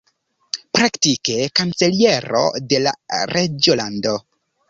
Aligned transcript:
Praktike 0.77 1.35
kanceliero 1.59 2.41
de 2.71 2.81
la 2.87 2.95
reĝolando. 3.35 4.17